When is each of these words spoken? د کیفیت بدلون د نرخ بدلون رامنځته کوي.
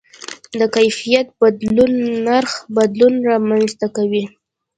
د 0.59 0.61
کیفیت 0.75 1.27
بدلون 1.41 1.91
د 2.03 2.05
نرخ 2.27 2.51
بدلون 2.75 3.13
رامنځته 3.29 3.87
کوي. 3.95 4.23